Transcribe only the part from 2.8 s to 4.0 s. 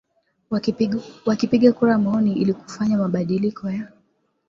mabadiliko ya